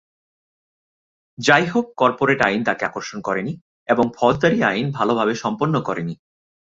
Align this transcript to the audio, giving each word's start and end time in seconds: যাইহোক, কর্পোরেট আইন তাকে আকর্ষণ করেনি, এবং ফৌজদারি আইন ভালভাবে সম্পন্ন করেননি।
যাইহোক, 1.37 1.85
কর্পোরেট 1.97 2.39
আইন 2.41 2.61
তাকে 2.63 2.83
আকর্ষণ 2.85 3.19
করেনি, 3.21 3.53
এবং 3.87 4.05
ফৌজদারি 4.17 4.59
আইন 4.63 4.85
ভালভাবে 4.91 5.33
সম্পন্ন 5.35 5.75
করেননি। 5.81 6.15